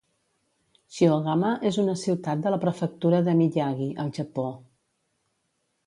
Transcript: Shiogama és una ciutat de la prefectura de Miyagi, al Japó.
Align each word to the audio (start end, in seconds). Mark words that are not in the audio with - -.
Shiogama 0.95 1.51
és 1.71 1.77
una 1.85 1.95
ciutat 2.05 2.43
de 2.47 2.55
la 2.55 2.61
prefectura 2.65 3.21
de 3.31 3.39
Miyagi, 3.43 3.93
al 4.07 4.11
Japó. 4.21 4.51